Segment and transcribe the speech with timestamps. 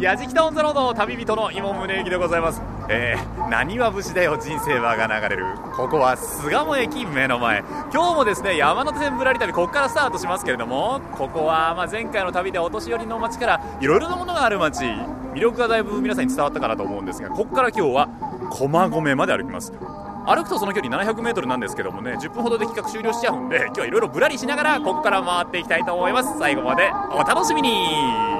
[0.00, 2.62] やじきたオンザロード旅人の今宗行でございます。
[2.88, 5.44] えー、何は無事だよ人生はが流れる。
[5.76, 7.64] ここは巣鴨駅目の前。
[7.92, 18.08] 今日もですね山手線ぶらり旅ここからスタートしますけれどもここはまあ前回の旅でお年寄りの街からいろいろなものがある街魅力がだいぶ皆さんに伝わったかなと思うんですがここから今日は
[18.50, 19.72] 駒込まで歩きます。
[20.28, 26.38] 歩くとその距離 700m なんですけどもね10分ほどで企画終了しちゃうんで今日はいろいろぶらりしながらここから回っていきたいと思います。
[26.38, 28.37] 最後までお楽しみに。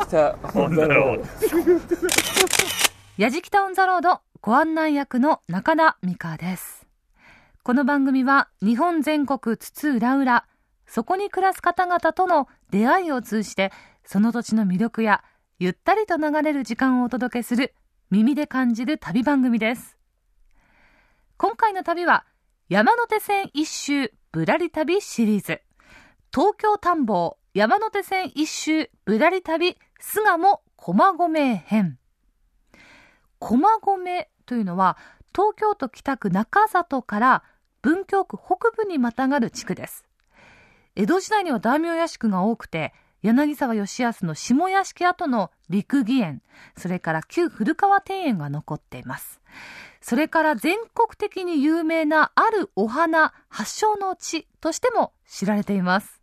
[0.00, 1.24] やじきたオンザロード。
[3.18, 6.86] やじきたオンザロードご案内役の中田美香です。
[7.62, 10.44] この番組は日本全国津々浦々、
[10.86, 13.72] そこに暮らす方々との出会いを通じて、
[14.04, 15.22] その土地の魅力や
[15.58, 17.74] ゆったりと流れる時間をお届けする
[18.10, 19.98] 耳で感じる旅番組です。
[21.36, 22.24] 今回の旅は
[22.70, 25.60] 山手線一周ぶらり旅シリーズ。
[26.34, 31.98] 東京探訪山手線一周ぶらり旅巣鴨駒込編。
[33.38, 34.96] 駒込というのは
[35.34, 37.42] 東京都北区中里から
[37.82, 40.04] 文京区北部にまたがる地区です。
[40.96, 46.42] 江戸時代には大名屋敷が多くて、柳沢義康の下屋敷跡の陸義園、
[46.76, 49.40] それから旧古川庭園が残っています。
[50.00, 56.19] それから全国的に有名なあるお花発祥の地としても知られています。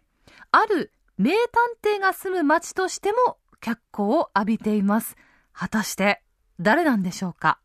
[0.52, 5.16] ある名探偵が住む町としても脚光を浴びています。
[5.60, 6.22] 果たして
[6.60, 7.58] 誰なんでしょうか？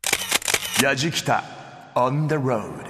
[0.81, 1.43] やじきた
[1.93, 2.87] on the road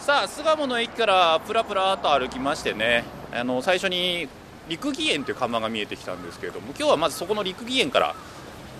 [0.00, 3.04] さあ巣鴨の駅からプラプラと歩きましてね。
[3.32, 4.28] あの最初に
[4.68, 8.16] 陸義園という看板が見えてきたんですけれども今日はまずそこの陸義園から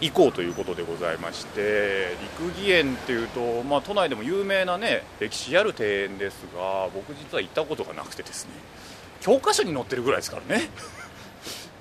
[0.01, 8.51] 行こうということでございまして陸義園っていうと、まあ、都内でも有名なね歴史ある庭園ですが僕実は行ったことがなくてですね
[9.21, 10.71] 教科書に載ってるぐらいですからね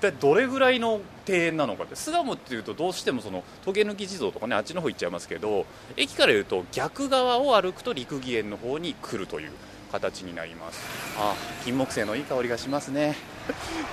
[0.02, 5.66] でどれぐらいの庭園なのかって巣鴨っていうとどうしてもそのトゲ抜き地蔵とかねあっちの方行っちゃいますけど
[5.98, 9.52] 駅から言うと逆側を歩くと陸義園の方に来るという
[9.92, 10.82] 形になります。
[11.18, 11.34] あ
[11.64, 13.16] 金木犀のいい香りがしますね。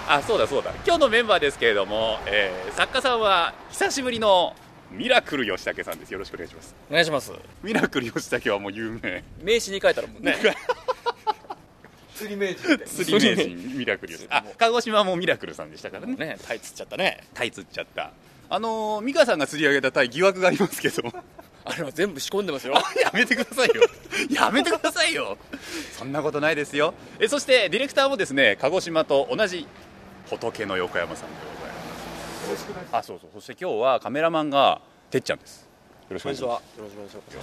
[0.08, 0.72] あそうだそうだ。
[0.84, 4.54] 今日のメンバーですけれども、えー作家さんは久しぶりの
[4.90, 6.12] ミラクル吉武さんです。
[6.12, 6.74] よろしくお願いします。
[6.90, 7.32] お願いします。
[7.62, 9.22] ミラクル吉武はもう有名。
[9.42, 10.36] 名刺に書いたらもんね。
[12.22, 16.14] 釣り名人釣り名人ミラクル吉あ鹿児島もミラクルさんでしたからね。
[16.14, 17.24] ね、タイつっちゃったね。
[17.34, 18.12] タイ釣っちゃった。
[18.48, 21.02] あのー美香さんが釣り上げたタイ疑惑がありますけど。
[21.64, 22.74] あれは全部仕込んでますよ。
[23.02, 23.82] やめてくださいよ。
[24.30, 25.36] やめてくださいよ。
[25.96, 26.94] そんなことないですよ。
[27.18, 29.66] えそしてディレクターもですね鹿児島と同じ
[30.28, 32.96] 仏の横山さんでございます。
[32.96, 33.30] あそうそう。
[33.34, 35.62] そして今日はカメラマンがてっちゃんです。
[35.62, 35.71] よ
[36.12, 36.62] ろしくお願いします。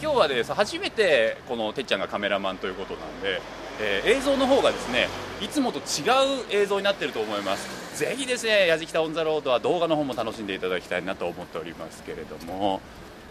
[0.01, 3.41] 今日はです初めてこのてっちゃんがカメラマンということなんで、
[3.81, 5.07] えー映像の方がですね
[5.41, 7.97] いつもと違う映像になってると思います。
[7.97, 12.81] ぜひですね「やじきたオン・ザ・ロード」は動画の方も楽しんでいただきたいなと思っておりますけれども。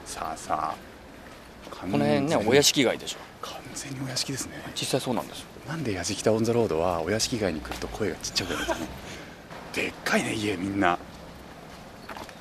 [0.06, 0.76] さあさあ
[1.70, 3.18] ここの辺ね、お屋敷街でしょ。
[3.42, 4.54] 完全にお屋敷ですね。
[4.74, 5.40] 実際そうなんです。
[5.40, 5.46] よ。
[5.68, 8.88] なんで「やじきたオン・ザ・ロード」はお屋敷街に来ると声がちっちゃくなるんですかね。
[9.74, 10.98] でっかいね家みんな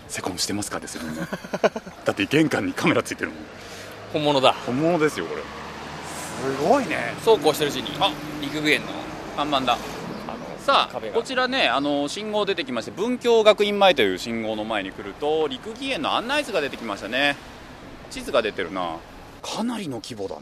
[0.08, 1.28] セコムしてますかですよみんな
[2.06, 3.40] だって玄関にカメラついてるもん。
[4.14, 4.54] 本物だ。
[4.66, 5.42] 本物ですよこれ。
[5.42, 7.14] すごいね。
[7.24, 8.88] そうこうしてるうちに、あ陸具園の、
[9.36, 9.74] 看板だ。
[9.74, 17.36] あの、さあこちらねあの信号出てきまして文京学院前という信号の前に来ると陸義園の案内図が出てきましたね。
[18.10, 18.98] 地図が出てるな。
[19.42, 20.36] かなりの規模だ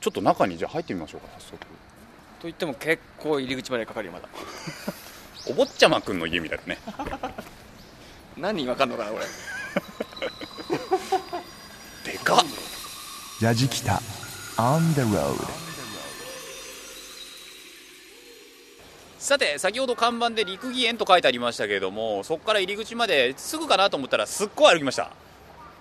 [0.00, 1.58] ちょっと中にじゃあ入ってみましょうか早速。
[1.58, 1.66] と
[2.42, 4.28] 言っても結構入り口までかかるよ、まだ。
[5.48, 6.78] お坊ちゃまくんの家みたいだね
[8.36, 9.24] 何人わかんのかな、これ。
[12.12, 12.38] でかっ。
[13.40, 14.00] やじきた
[14.56, 15.34] on the road
[19.18, 25.10] さて先ほど看板で陸義園と書いてありましたけれどもそこから入り口まですぐかなと思ったらすっごい歩きました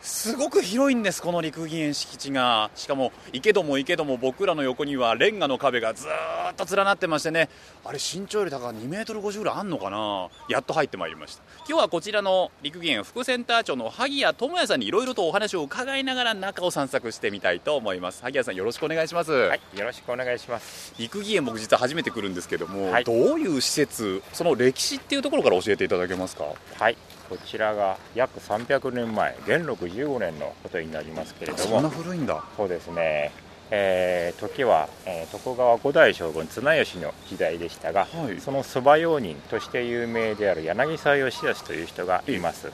[0.06, 2.70] すごく広いんですこの陸義園敷地が。
[2.76, 7.48] しかも池ども池ども僕らの横にはレンガの壁がずーっと連なってましてね。
[7.86, 10.28] あれ身長より高い2メートル50ぐらいあんのかな。
[10.50, 11.44] やっと入ってまいりました。
[11.70, 18.24] 今日はこちらの陸義園副センター長の萩谷智也さんにいろいろとお話を伺いながら中を散策してみたいと思います。
[18.24, 20.94] 萩谷さんよろしくお願いします、はい、よろしくお願いします。
[20.98, 23.06] 陸義園僕実は初めて来るんですけども、はい。
[23.06, 26.44] どういう施設その歴史っていうところから教えていただけますか？
[26.78, 26.98] はい、
[27.30, 33.32] こちらが約300年前、元禄15年のことになりますけれどそんなも、古いんだそうですね。
[33.72, 42.72] えー時は、えー徳川五代将軍綱吉の時代でしたが、はいそのそば用人として有名である柳沢義康という人がいます。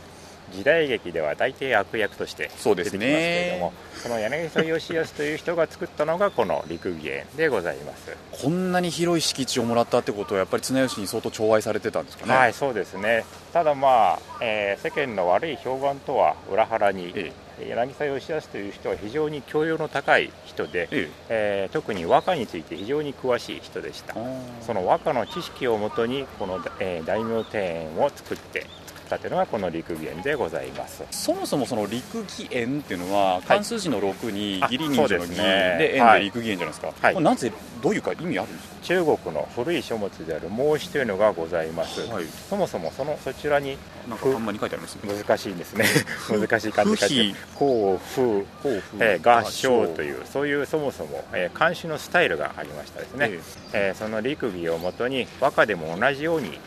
[0.52, 8.16] 時代劇では大抵悪役としてそうです出てきますけれどねも、その柳沢義康という人が作ったのがこの陸義園でございます。
[8.32, 13.26] こんなに広い敷地をもらったってことはやっぱり綱吉に相当寵愛されてたんですかねはい、そうですね。
[13.54, 17.32] ただまあ、えー世間の悪い評判とは裏腹に、え
[17.68, 21.68] 柳沢義康という人は非常に教養の高い人で、ええ。
[21.70, 24.16] ー特に和歌について非常に詳しい人でした。
[24.62, 31.04] その和歌の知識をもとにこの、えー大名庭園を作って作ったというのがこの陸義園でございます。
[31.10, 37.14] そもそもその陸義園っていうのは漢数字の6にあ義理人情の義ですねで陸義園じゃないですか、はい。
[37.14, 37.52] これなぜ
[37.82, 42.08] どういうか意味あるんです中国の古い書物である孟子というのがございます。
[42.08, 42.26] かはい。
[42.26, 43.78] そもそもそのそちらに
[44.08, 45.14] なんか看板に書いてありますね。
[45.14, 45.86] 難しいんですね。
[46.30, 47.36] 難しい漢字書いて不比。
[47.56, 50.48] 甲風合唱というそう。
[50.48, 53.42] いうそもそも、えー監視のスタイルがありましたですね、え
[53.74, 53.94] え。
[53.96, 56.58] ーその陸儀をもとに和歌でも同じように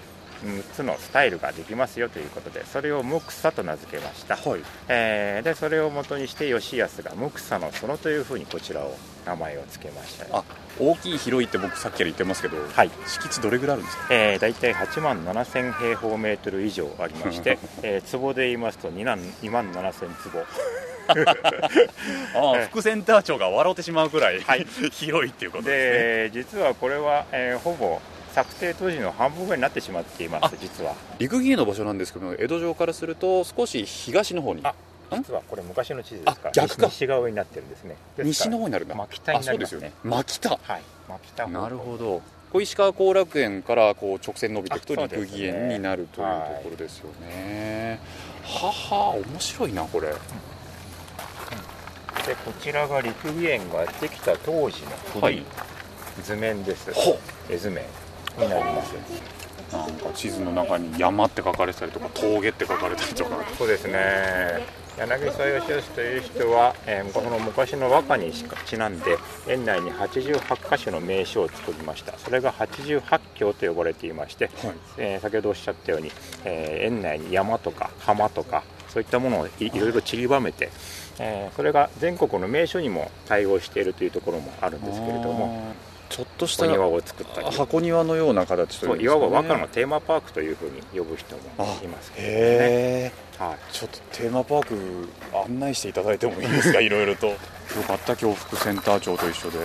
[0.44, 4.60] 6つのスタイルができますよということでそれを無草と名付けました、はい。
[4.88, 8.96] えーでそれをもとにして吉安が無草の園というふうにこちらを
[9.26, 10.36] 名前を付けました。
[10.36, 10.44] あ
[10.80, 12.90] 大きい広いって僕さっきから言ってますけど、はい。
[13.06, 14.06] 敷地どれぐらいあるんですか？
[14.10, 20.44] えー、大体8万7000平方メートル以上ありまして、 えー坪で言いますと2万2万7000坪。
[21.08, 21.14] あ
[22.62, 24.64] あ副センター長が笑ってしまうくらい、はい。
[24.92, 26.30] 広いっていうことですね。
[26.30, 28.00] で実はこれは、えーほぼ
[28.32, 30.94] 策定当時の半分ぐらいになってしまっていまあす実は。
[31.18, 34.62] 陸義園の場所なんですけど江戸城からすると少し東の方に。
[34.64, 34.74] あ
[35.12, 36.44] 実はこれ昔の地図ですか？
[36.44, 36.86] らあ逆か。
[36.86, 37.96] 西側になってるんですね。
[38.18, 38.94] 西の方になるんだ。
[38.94, 39.76] 真北になりますね。
[39.76, 40.16] あそうですよね。
[40.16, 40.48] 真北。
[40.50, 40.82] はい。
[41.08, 42.22] 真北なるほど。
[42.52, 46.32] 小石川後楽園からこう直線伸びていくと陸義園になるというと
[46.64, 47.98] ころですよね、
[48.44, 50.08] はは面白いなこれ。
[50.08, 50.14] で
[52.44, 54.90] こちらが陸義園ができた当時の
[55.20, 55.42] 古い。
[56.22, 57.18] 図面です、ほ
[57.48, 57.84] 絵図面
[58.38, 58.94] になります
[59.72, 63.38] なんか地図の中に山って書かれてたりとか峠って書かれたりとか。
[63.56, 64.82] そうですね。
[64.98, 69.16] 柳沢義康という人は、えーこの昔の和歌にしかちなんで
[69.48, 72.18] 園内に88箇所の名所を作りました。
[72.18, 74.54] それが88橋と呼ばれていまして、はい。
[74.98, 76.12] えー先ほどおっしゃったように、
[76.44, 79.70] えー園内に山とか浜とかそういったものをいい。
[79.80, 80.68] ろいろ散りばめて、
[81.18, 85.72] えーそれが全国の名所にも対応しているというところもあるんですけれども
[86.14, 89.04] ちょっとしたお庭を作ったり箱庭のような形といそうね。
[89.04, 91.42] いわば和歌のテーマパークというふうに呼ぶ人も
[91.82, 93.42] いますけれどもね、へえ。
[93.42, 93.56] はい。
[93.72, 95.08] ちょっとテーマパーク
[95.46, 96.80] 案内していただいてもいいですか？
[96.82, 97.28] いろいろと。
[97.28, 97.34] よ
[97.88, 98.14] かった。
[98.14, 99.58] 今日副センター長と一緒で、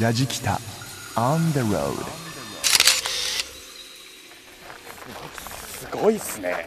[0.00, 0.58] やじきた
[1.14, 1.92] On the road
[5.78, 6.66] すごいっすね。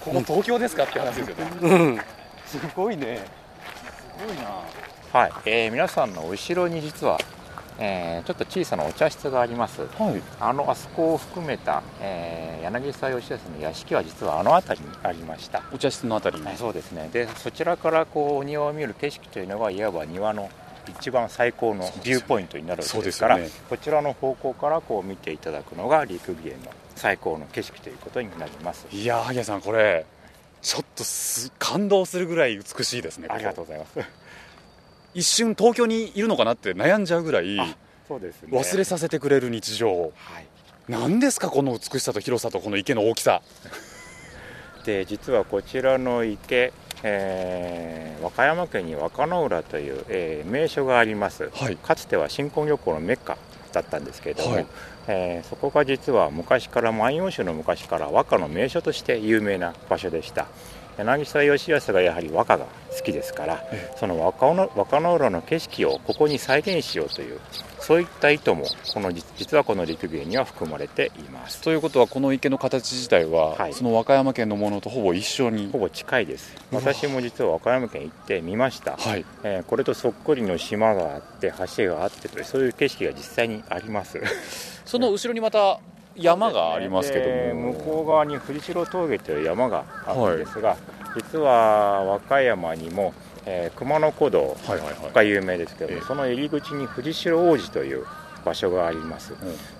[0.00, 0.82] ここ東京ですか？
[0.82, 2.02] って話ですよね。
[2.46, 3.24] すごいね。
[4.18, 4.42] すごいな
[5.12, 7.18] はい、えー皆さんの後ろに実は、
[7.78, 9.82] えーちょっと小さなお茶室があります。
[9.98, 10.22] はい。
[10.38, 16.46] あのあそこを含めた、えー柳沢義康の屋敷は実はあの辺りにありました、お茶室のあたりに。
[16.46, 17.08] はいそうですね。
[17.12, 20.48] でそちらからこうお庭を見る景色というのはいわば庭の
[20.88, 28.86] 一番最高のビューポイントになるわけですからそうですよこちらの方向からこう見ていただくのが陸義園の最高の景色ということになります。
[28.90, 30.06] いやー萩谷さんこれ
[30.62, 33.94] ちょっとす感動するぐらい美しいですねありがとうこございます。
[33.94, 34.04] こ
[35.14, 37.74] 一瞬東京にいるのかなって悩んじゃうぐらいあ
[38.06, 38.48] そうですね。
[38.58, 40.46] 忘れさせてくれる日常はい。
[40.88, 43.42] 何ですかこの美しさと広さとこの池の大きさ。
[44.84, 51.76] で実はこちらの池、えー和歌山県に和歌の浦という、えー名所があります、はい。
[51.76, 53.38] かつては新婚旅行のメッカ
[53.72, 54.66] だったんですけれども、はい。
[55.06, 60.46] えーそこが実は昔から万葉集の昔から和歌の名所として有名な場所でした
[60.98, 62.66] 柳沢義康がやはり和歌が
[62.96, 67.40] 好きですから、えその和歌の和歌の浦の景色をここに再現しようという
[67.78, 71.62] そういった意図もこの実実はこの陸芸には含まれています。
[71.62, 73.72] ということはこの池の形自体は、はい。
[73.72, 75.70] その和歌山県のものとほぼ一緒に？
[75.72, 76.54] ほぼ近いです。
[76.72, 79.24] 私も実は和歌山県行って見ました、はい。
[79.42, 84.20] えーこれとそっくりの島があって橋があってというそういう景色が実際にあります。
[84.84, 85.80] その後ろにまた
[86.20, 90.76] 山がありますけどでも、向こう側に藤代峠という山があるんですが、
[91.16, 93.12] 実は和歌山にも、
[93.46, 95.12] えー熊野古道はいはいはい。
[95.12, 96.04] が有名ですけども、ええ。
[96.06, 98.04] その入り口に藤代王子という
[98.44, 99.36] 場所があります、ん。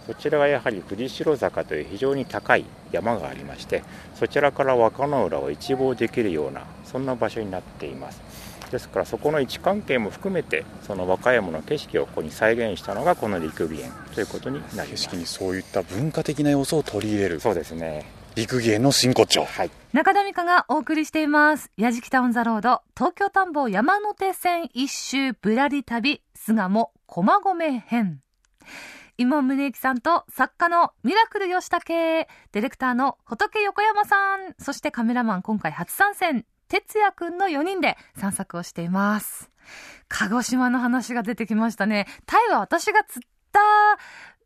[0.06, 3.82] そちらがやはり藤代坂という非常に高い山がありまして
[4.14, 8.20] そちらから和歌の浦を一望できるようなそんな場所になっています
[8.71, 14.91] ですからそこの位置関係も含めてその和歌山の景色をここに再現したのがこの陸義園ということになります。
[14.91, 18.05] 景色にそういった文化的な要素を取り入れるそうですね。
[18.37, 21.71] 陸義園の真骨頂はい中田美香がお送りしています。
[21.77, 28.21] やじきたオンザロード、東京田んぼ山手線一周ぶらり旅、巣鴨駒込編。
[29.19, 39.50] 今宗之さんと作家のミラクル吉武、ディレクターの仏横山さん、そしてカメラマン今回初参戦、哲也くんの4人で散策をしています。
[40.09, 42.07] 鹿児島の話が出てきましたね。
[42.27, 43.61] タイは私が釣った、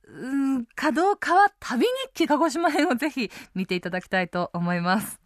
[0.08, 5.20] うん、稼働川旅日記鹿児島編をぜひ見ていただきたいと思います。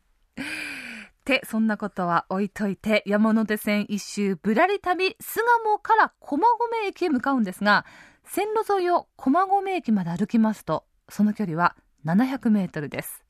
[1.29, 7.85] て、そんなことは置いといて、山手線一周ぶらり旅、巣鴨から駒込駅へ向かうんですが、
[8.25, 11.77] 線路沿いを駒込駅まで歩きますと、その距離は
[12.07, 13.25] 700メートルです。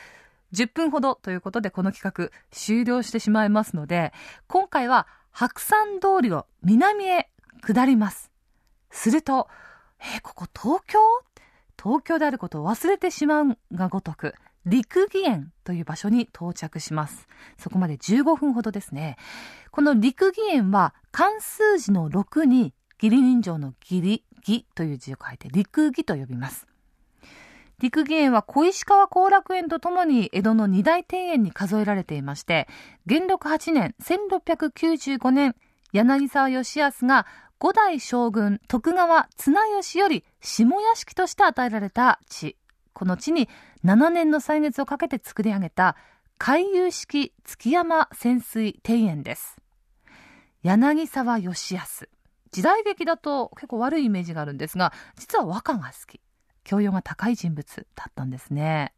[0.52, 4.12] 10分ほどということでこの企画終了してしまいますので、
[4.46, 7.28] 今回は白山通りを南へ
[7.60, 8.30] 下ります。
[8.90, 9.48] すると、
[10.00, 10.98] えーここ東京？
[11.80, 14.34] 東京であることを忘れてしまうがごとく、
[14.66, 17.28] 陸義園という場所に到着します。
[17.56, 19.16] そこまで15分ほどですね。
[19.70, 26.66] この陸義園は漢数字の6に義理人情の義理、義という字を書いて陸義と呼びます。
[27.80, 32.66] 陸義園は小石川後楽園とともに江戸の二大庭園に数えられていまして、
[33.06, 35.54] 元禄8年1695年、
[35.92, 37.26] 柳沢義康が
[37.60, 42.56] 五代将軍徳川綱吉より下屋敷として与えられた地。
[42.92, 43.48] この地に
[43.84, 45.96] 7年の歳月をかけて作り上げた
[46.36, 49.56] 回遊式月山潜水庭園です。
[50.64, 52.08] 柳沢義康。
[52.50, 56.20] 時代劇だと結構悪いイメージがあるんですが、実は和歌が好き。
[56.68, 58.92] 教養が高い人物だったんですね。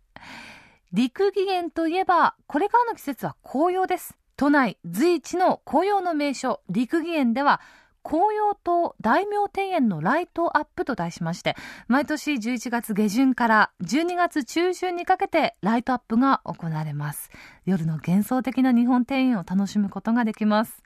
[0.92, 4.16] 陸義園といえば、これからの季節は紅葉です。
[4.36, 7.60] 都内随一の紅葉の名所、陸義園では、
[8.02, 11.54] 紅葉と大名庭園のライトアップと題しまして、
[11.86, 17.30] 毎年11月下旬から12月中旬にかけてライトアップが行われます。
[17.66, 20.82] 夜の幻想的な日本庭園を楽しむことができます。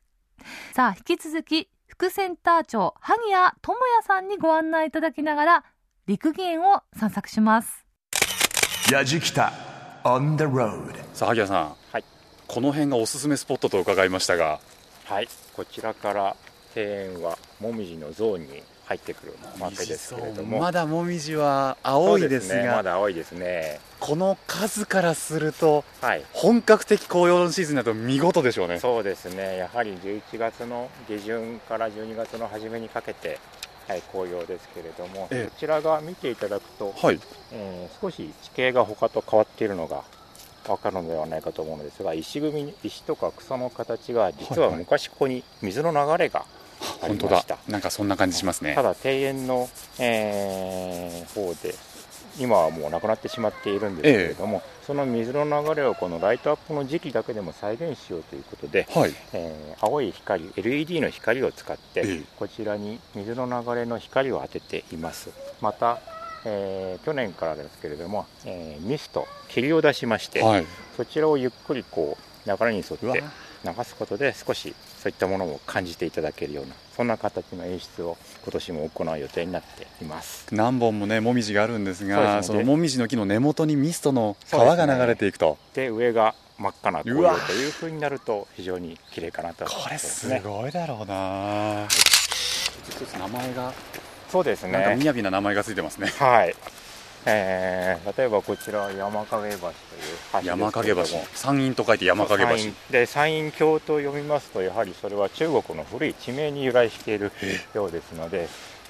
[0.75, 5.65] さあ、引き続き、副センター長、萩谷智也さんにご案内いただきながら、
[6.07, 7.87] 陸義園を散策します。
[8.93, 9.55] やじきた
[10.05, 12.05] on the road さあ萩谷さん、はい。
[12.47, 14.61] この辺がおすすめスポットと伺いましたが。
[15.07, 16.37] はい、こちらから
[16.77, 20.59] 庭園はもみじのゾーンに入ってくるわけですけれども。
[20.59, 23.81] まだもみじは青いですそうね、まがだ青いですね。
[23.99, 26.25] この数からするとはい。
[26.35, 28.79] 本格的紅葉のシーズンだと見事でしょうね。
[28.79, 29.57] そうですね。
[29.57, 33.39] やはり11月の下旬から12月の初めにかけて、
[33.87, 35.51] はい、紅葉ですけれども、ええ。
[35.51, 37.21] こちらが見ていただくと、はい。
[37.53, 40.03] えー少し地形が他と変わっているのが
[40.67, 44.79] 分かるのではないかと思うのですが石組み石とか草の形が実ははいはい。
[44.81, 46.45] 昔ここに水の流れが
[47.03, 47.61] あり本当ました、だ。
[47.69, 48.75] なんかそんな感じしますね。
[48.75, 51.75] ただ庭園の、えー方で
[52.39, 59.15] 今はもうなくなってしまっているんですけれども、その水の流れをこのライトアップの時期だけでも再現しようということで、はい。
[59.33, 62.23] えー青い光 LED の光を使って、ええ。
[62.39, 65.31] こちらに水の流れの光を当てています。
[65.61, 66.01] また、
[66.45, 70.67] えー去年からですけれども、えーミスト霧を出しまして、はい。
[70.97, 73.23] そちらをゆっくりこう流れに沿って
[73.65, 80.47] 流すことで少しそういったものを感じていただけるようなそんな形の演出を今年も行う予定になっています。
[80.51, 82.61] 何本もねもみじがあるんですがそね。
[82.61, 89.67] のもみじの木の根元にミストの川が流れていくと、で上が真っ赤な紅葉という風になると非常に綺麗かなと。
[89.67, 91.87] 思いこれますねごいだろうな。
[91.89, 93.75] 一つ名前が
[94.31, 96.07] そうですなんかね雅な名前がついてますね。
[96.19, 96.55] はい、
[97.27, 99.73] えー例えばこちら山影橋という
[100.33, 101.05] 橋山影橋。
[101.35, 102.73] 山陰と書いて山影橋。
[102.91, 107.33] で山陰峡と読みますとやはりそれは中国の古い地名に由来している
[107.75, 108.49] ようですので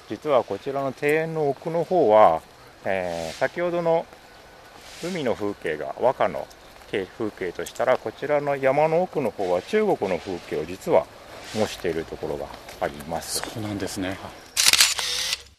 [0.09, 2.41] 実はこちらの庭園の奥の方は、
[2.83, 4.05] えー先ほどの
[5.03, 6.47] 海の風景が和歌の
[6.91, 11.05] 風景としたらこちらの山の奥の方は中国の風景を実は
[11.55, 12.45] 模しているところが
[12.81, 13.41] あります。
[13.53, 14.17] そうなんですね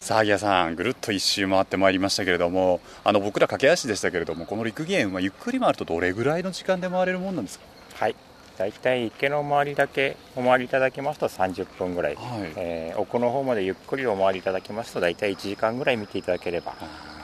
[0.07, 7.65] さあ、萩谷さん、ぐるっと一周回ってまいりましたけれども、あの僕ら駆け足でしたけれども、この陸芸園はゆっくり回るとどれぐらいの時間で回れるもんなんですか？
[8.05, 8.15] はい。
[8.57, 12.53] 大体池の周りだけお回りいただきますと30分ぐらい、はい。
[12.55, 16.77] えー奥の方までゆっくりお回りいただきますと大体1時間ぐらい見ていただければ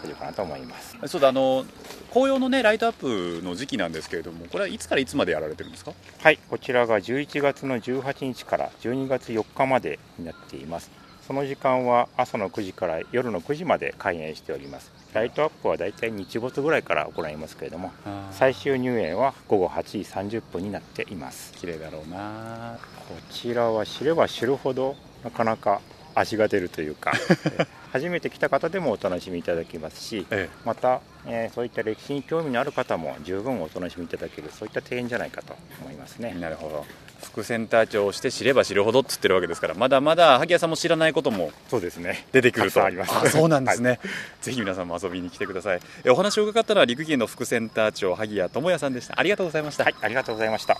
[0.02, 0.96] 大丈夫かなと思います。
[1.06, 1.64] そうだあの
[2.10, 5.92] 紅葉のねライトアップの時期なんですけれどもこれはいつからいつまでやられてるんですか？
[6.20, 6.38] はい。
[6.50, 10.90] こちらが11月の18日から12月4日までになっています
[11.26, 14.92] その時間は朝の9時から夜の9時まで開園しております。
[15.12, 17.92] ライトアップはだいたい日没ぐらいから行いますけれども
[18.30, 19.82] 最終入園は午後8
[20.30, 21.52] 時30分になっています。
[21.54, 22.78] 綺麗だろうな。
[23.08, 25.80] こちらは知れば知るほどなかなか
[26.14, 27.12] 味が出るというか。
[27.58, 36.34] え 初めて来た方でもお楽しみいただけますしえまた、えーそういった歴史に興味のある方も十分お楽しみいただけるそういった庭園じゃないかと思いますね。
[36.40, 36.87] なるほど。
[37.22, 42.26] 副センター長をして知れば知るほどっつってるわけですからまだまだ萩谷さんも知らないこともそうですね。
[42.32, 42.82] 出てくると。
[42.82, 43.14] あります。
[43.14, 44.00] あそうなんですね、
[44.40, 45.80] ぜひ皆さんも遊びに来てください。
[46.04, 49.20] えお話を伺ったのは陸芸の副センター長萩谷智也さんでした。
[49.20, 50.78] ありがとうございました、はいありがとうございました。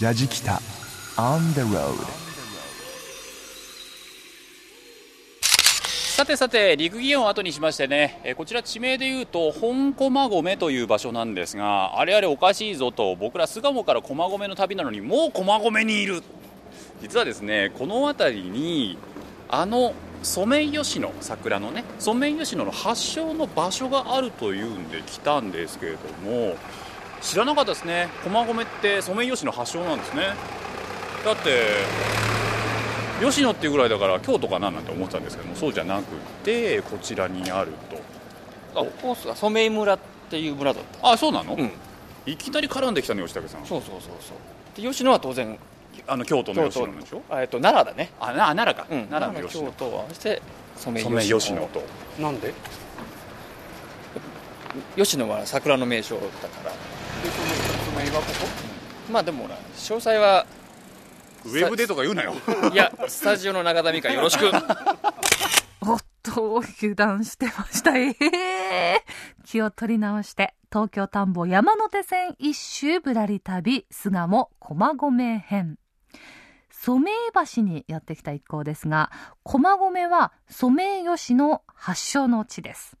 [0.00, 0.60] やじきた
[1.16, 2.27] On the road
[6.18, 16.24] さてさて陸技園を後にしましてねえこちら地名でいうと本駒込という場所なんですがあれあれおかしいぞと僕ら巣鴨から駒込の旅なのにもう駒込にいる。
[17.00, 18.98] 実はですねこの辺りに
[19.48, 19.94] あの
[20.24, 25.98] ソメイヨシノ桜のねソメイヨシノの発祥の場所があるというんで来たんですけれど
[26.28, 26.56] も
[27.22, 28.08] 知らなかったですね。
[28.24, 30.30] 駒込ってソメイヨシノ発祥なんですね。
[31.24, 31.62] だって
[33.20, 36.04] 吉野っていうぐらいだから京都かななんて思ってたんですけどもそうじゃなく
[36.44, 37.72] てこちらにある
[38.74, 38.80] と。
[38.80, 39.98] あコースが染井村っ
[40.30, 41.12] ていう村だった。
[41.12, 41.70] あそうなの、うん。
[42.26, 43.64] いきなり絡んできたね吉武さん。
[43.64, 44.80] そうそうそうそう。
[44.80, 45.58] で吉野は当然
[46.06, 47.22] あの京都の吉野でしょ？
[47.30, 48.12] あえっと奈良だね。
[48.20, 49.06] あな奈良か、うん。
[49.06, 49.70] 奈良の吉野。
[49.70, 50.42] 京都を合わせて
[50.76, 51.82] 染井ソメイヨシノと。
[52.22, 52.54] なんで？
[54.96, 56.28] 吉野は桜の名所だか
[56.64, 56.70] ら。
[56.70, 56.76] で
[57.30, 57.48] その
[57.84, 58.22] その絵がこ？
[59.10, 60.46] まあでもほら詳細は
[61.44, 62.34] ウェブでとか言うなよ
[62.72, 64.50] いやスタジオの中田美香よろしく
[65.80, 67.96] おっと、油断してました。
[67.96, 69.04] ええ
[69.44, 75.78] 気を取り直して、東京田んぼ山手線一周ぶらり旅、巣鴨駒込編。
[76.70, 77.14] ソメイ
[77.54, 79.10] 橋にやってきた一行ですが、
[79.42, 82.96] 駒込はソメイヨシの発祥の地です。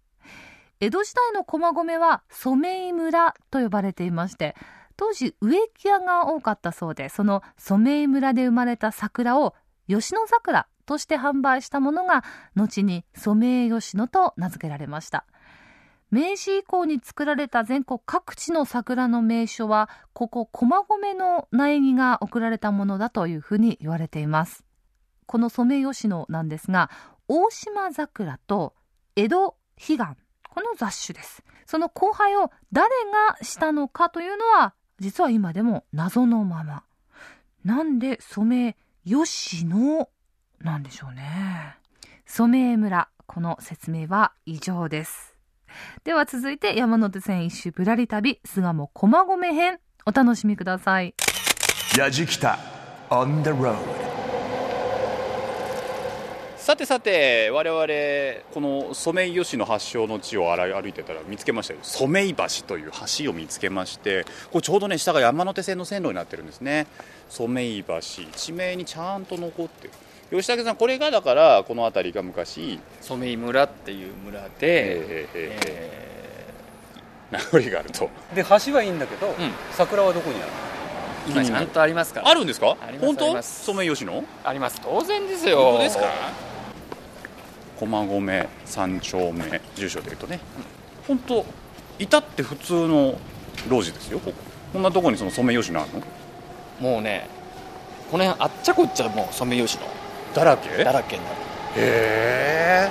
[0.80, 4.54] 江戸時代の駒込は染井村と呼ばれていまして、
[4.98, 9.54] 当時植木屋が多かったそうで、その染井村で生まれた桜を
[9.88, 12.24] 吉野桜として販売したものが、
[12.56, 15.24] 後に染井吉野と名付けられました。
[16.10, 24.64] 明治以降に作られた全国各地の桜の名所は、ここ駒込の苗木が贈られたものだというふうに言われています。
[25.26, 26.90] この染井吉野なんですが、
[27.28, 28.74] 大島桜と
[29.14, 29.98] 江戸彼岸、
[30.48, 31.44] この雑種です。
[31.66, 32.88] その交配を誰
[33.28, 36.82] がしたのかというのは、実は今でも謎のまま。
[37.64, 40.08] なんで染井吉野
[40.60, 41.76] なんでしょうね。
[42.26, 45.34] 染井村、この説明は以上です。
[46.04, 51.14] では続いて山手線一周ぶらり旅、巣鴨駒込編、お楽しみください。
[51.96, 52.58] やじきた
[53.10, 54.07] On the road
[56.68, 61.80] さてさて我々このソメイヨシノ発祥の地を歩いてたら見つけましたよ。
[61.82, 62.90] ソメイ橋という
[63.24, 66.86] 橋を見つけましてこれちょうどね下が山手線の線路になってるんですね。
[67.30, 67.98] ソメイ橋。
[68.36, 69.94] 地名にちゃんと残ってる。
[70.42, 76.08] 吉武さんこれがだからこの辺りが昔染井村っていう村で、えーえーえ
[77.30, 78.10] 名残があると。
[78.34, 79.34] で橋はいいんだけど、ん。
[79.72, 81.32] 桜はどこにある？
[81.32, 82.28] ー今ちゃんとありますから。
[82.28, 82.76] あるんですか？
[83.00, 83.42] 本当？
[83.42, 84.78] ソメイヨシノあります。
[84.84, 85.62] 当然ですよ。
[85.62, 86.04] 本当ですか？
[87.78, 90.40] 駒込三丁目住所でいうとね。
[91.06, 91.46] 本当
[91.98, 93.18] 至って普通の
[93.68, 94.36] 路地ですよここ。
[94.72, 95.90] こんなとこにそのソメイヨシノある
[96.80, 96.90] の？
[96.92, 97.28] もうね
[98.10, 99.84] この辺あっちゃこっちゃもう染井吉野
[100.34, 100.84] だらけ？
[100.84, 101.36] だらけになる。
[101.36, 102.90] へ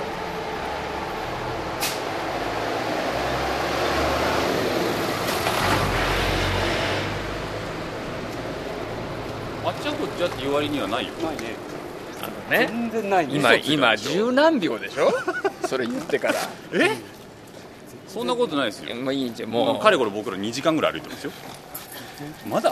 [9.64, 11.12] あっちゃこっちゃって言う割にはないよ。
[11.22, 11.54] ないね
[12.48, 12.66] ね。
[12.68, 13.34] 全然ないね。
[13.36, 15.12] 今今十何秒でしょ？
[15.68, 16.34] それ言ってから。
[16.72, 16.96] え？
[18.08, 18.94] そんなことないですよ。
[18.96, 19.76] もういいんじゃんももう。
[19.76, 21.30] うかれこれ僕ら2時間ぐらい歩いてますよ。
[22.48, 22.70] まだ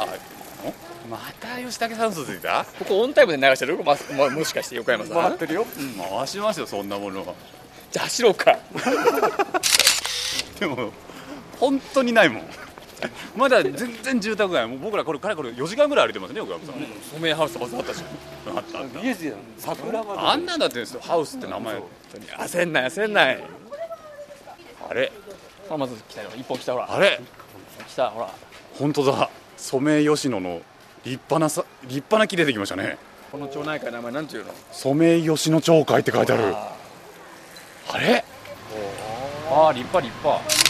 [1.09, 2.65] また吉武さん嘘ついた？
[2.81, 5.23] ここオンタイムで流してるまももしかして横山さん？
[5.23, 5.67] 回ってるよ。
[6.19, 7.21] 回しますよそんなもの。
[7.25, 7.35] は
[7.93, 8.59] じゃあ走ろうか。
[10.59, 10.91] でも
[11.61, 12.43] 本当にないもん
[13.37, 16.75] まだ全然住宅街もう僕らこれかれこれ4時間ぐらい歩いてますね横山さん、
[17.15, 19.01] 染井ハウスバズったじゃんあったあった。
[19.01, 19.35] イエスやん。
[19.59, 21.75] 桜まであんなんだってハウスって名前。
[22.39, 23.45] 焦んない焦んない。
[24.89, 25.13] あれ。
[25.69, 26.31] あまず来たよ。
[26.37, 26.87] 一本来たほら。
[26.91, 27.21] あれ。
[27.87, 28.31] 来たほら。
[28.79, 29.29] 本当だ。
[29.57, 30.63] 染井吉野の
[31.05, 32.97] 立派なさ立派な木出てきましたね。
[33.31, 34.55] この町内会の名前なんていうの？
[34.73, 36.55] 染井吉野町会って書いてある。
[36.57, 36.73] あ。
[37.93, 38.25] あれ？
[39.51, 40.66] ああ立派立派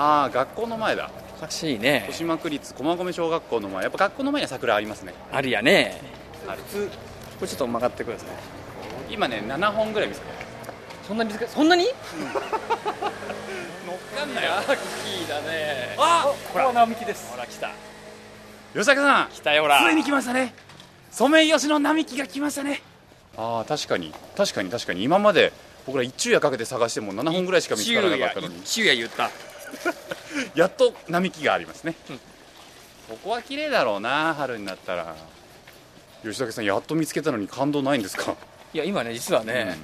[0.00, 1.10] ああ学校の前だ。
[1.36, 1.96] おかしいね。
[1.96, 3.82] 豊島区立駒込小学校の前。
[3.82, 5.12] やっぱ学校の前には桜ありますね。
[5.30, 6.00] あるやね。
[6.48, 6.62] ある。
[6.62, 8.28] これちょっと曲がってください。
[9.10, 10.32] 今ね7本ぐらい見つけた。
[11.06, 11.84] そんなにそんなに？
[11.84, 11.92] 乗っ
[14.18, 14.52] かんなよ。
[14.52, 15.94] ラッキーだね。
[15.98, 17.30] あこれは並木です。
[17.32, 17.70] ほら来た。
[18.72, 19.84] 吉高さん来たよほら。
[19.86, 20.54] ついに来ましたね。
[21.10, 22.80] ソメイヨシノ並木が来ましたね。
[23.36, 24.14] ああ確かに。
[24.34, 25.02] 確かに確かに。
[25.02, 25.52] 今まで
[25.84, 28.60] 僕ら一昼夜かけて探しても7本ぐらいしか見つからなかったのに。
[28.60, 29.30] 一夜言った
[30.54, 32.20] やっと並木がありますね、うん
[33.10, 35.16] ここは綺麗だろうな春になったら。
[36.22, 38.36] 吉武さんやっと見つけたのに感動ないんですか？
[38.72, 39.76] いや今ね実はね、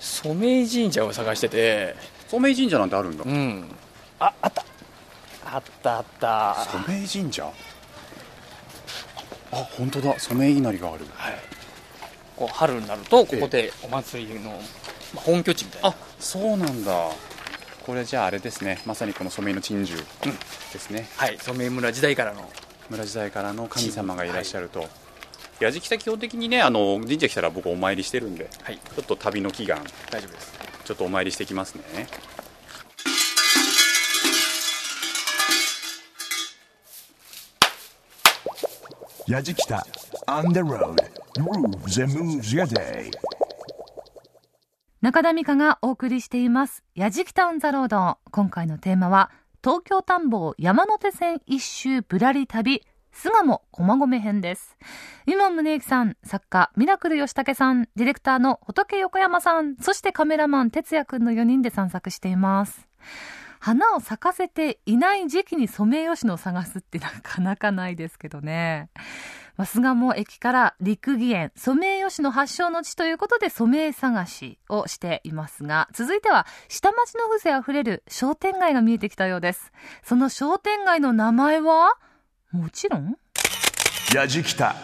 [0.00, 1.94] 染井神社を探してて。
[2.28, 3.22] ソメイ神社なんてあるんだ？
[3.24, 3.70] うん。
[4.18, 4.64] ああった。
[5.44, 6.66] あったあった。
[6.72, 7.48] ソメイ神社？
[9.52, 10.18] あ本当だ。
[10.18, 11.06] ソメイ稲荷がある。
[11.14, 11.38] はい。
[12.34, 14.50] こう春になるとここでお祭りの、
[15.14, 15.88] まあ、本拠地みたいな。
[15.90, 17.08] あそうなんだ
[17.84, 18.80] これじゃああれですね。
[18.86, 20.04] まさにこのソメイの珍獣
[20.72, 21.38] ですね、はい。
[21.38, 22.48] 染井村時代からの。
[22.88, 24.88] 村時代からの神様がいらっしゃると、
[25.60, 28.78] 矢敷北基本的にねあの神社来たら僕お参りしてるんではい。
[28.78, 29.78] ちょっと旅の祈願。
[30.10, 30.52] 大丈夫です。
[30.84, 31.82] ちょっとお参りしてきますね。
[39.26, 39.86] やじきた
[40.26, 40.96] On the road.
[41.38, 43.10] Grooves and moves your day
[45.02, 49.30] 中田美香がお送りしています「やじきたオン・ザ・ロード」今回のテーマは
[49.64, 52.82] 東京さんぽ山手線一周ぶらり旅。
[53.10, 54.76] 巣鴨駒込編です。
[55.26, 62.86] 今宗行さん作家ミラクル吉武さんディレクターの仏横山さんそしてカメラマン哲也くんの4人で散策しています。
[63.58, 68.90] 花を咲かせていない時期にソメイヨシノを探すってなかなかないですけどね。
[69.56, 79.72] まあ巣鴨駅から陸義園、ソメイヨシノ発祥の地ということでソメイ探しをしていますが、続いては下町の風情あふれる商店街が見えてきたようです。
[80.02, 81.94] その商店街の名前は？
[82.52, 83.16] もちろん。
[84.14, 84.74] やじきた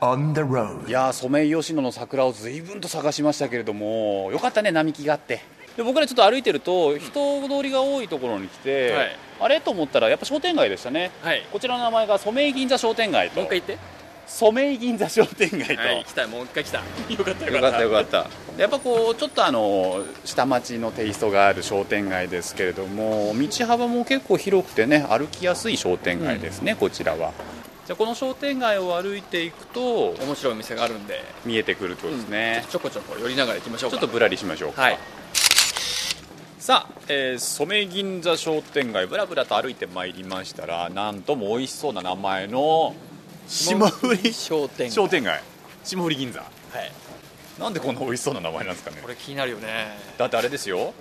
[0.00, 5.40] On the road いやーソメイヨシノの桜を随分と探しましたけれどもよかったね並木があって。
[5.76, 9.16] で僕らちょっと歩いてると人通りが多いところに来て、はい。
[9.40, 9.60] あれ？
[9.60, 11.10] と思ったらやっぱ商店街でしたね。
[11.22, 11.46] はい。
[11.50, 13.36] こちらの名前がソメイ銀座商店街と。
[13.36, 13.80] もう一回言っ
[14.26, 16.78] ソメイ銀座商店街と、てはい来たもう一回来た。
[16.78, 17.82] よかったよかった。
[17.82, 27.32] よかったやっぱこうちょっとあの下町のテイストがある商店街ですけれども道幅も結構広くてね歩きやすい商店街ですね、こちらは。
[27.86, 31.22] じゃあこの商店街を歩いていくと面白いお店があるんで。
[31.44, 33.98] 見えてくるとですね、ちょこちょこ寄りながら行きましょうか。
[33.98, 34.82] ちょっとぶらりしましょうか。
[34.82, 34.98] はい。
[36.64, 42.94] さあ、えー、染銀座商店街ぶらぶらと歩いてまいりましたらなんとも美味しそうな名前の
[43.46, 44.32] 霜降り。
[44.32, 44.90] 商店街。
[44.92, 45.42] 商店街。
[45.84, 46.40] 霜降り銀座。
[46.40, 46.50] はい。
[47.58, 48.98] なんでこんな美味しそうな名前なんですかね。
[49.00, 49.96] これ気になるよね。
[50.18, 50.92] だってあれですよ。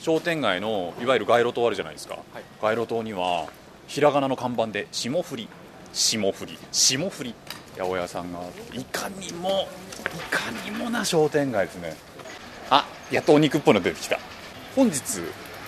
[0.00, 2.18] 商店街のいわゆる街路灯あるじゃないですか、
[2.60, 3.46] 街路灯には
[3.86, 5.48] ひらがなの看板で霜降り。
[5.92, 6.58] 霜降り。
[6.72, 7.34] 霜降り。
[7.78, 8.40] 八百屋さんが
[8.72, 9.66] いかにも
[10.14, 11.96] いかにもな商店街ですね。
[12.70, 14.18] あやっとお肉っぽいの出てきた。
[14.76, 15.00] 本日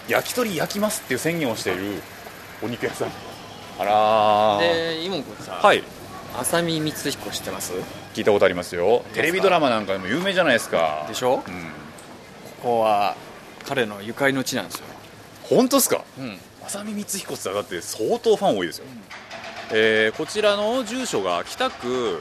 [0.08, 2.02] 焼き鳥焼きますっていう宣言をしている
[2.62, 3.08] お肉屋さん。
[3.78, 4.60] あらー。
[4.60, 5.82] でイモン君さはい
[6.38, 7.72] 浅見光彦知ってます？
[8.14, 9.04] 聞いたことありますよ。
[9.14, 11.04] テレビドラマなんかでも有名じゃないですか。
[11.08, 11.34] でしょ？
[11.34, 11.40] うん。
[11.42, 11.44] こ
[12.62, 13.16] こは
[13.66, 14.84] 彼のゆかりの地なんですよ。
[15.44, 16.04] 本当ですか？
[16.18, 16.38] うん。
[16.66, 18.86] 浅見光彦さんだって相当ファン多いですよ、
[19.72, 22.20] えーこちらの住所が北区、